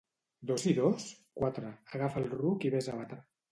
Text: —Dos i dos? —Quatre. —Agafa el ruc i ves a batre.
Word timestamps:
—Dos 0.51 0.63
i 0.71 0.73
dos? 0.79 1.05
—Quatre. 1.41 1.75
—Agafa 1.93 2.25
el 2.25 2.29
ruc 2.35 2.69
i 2.71 2.75
ves 2.79 2.91
a 2.91 2.99
batre. 3.05 3.23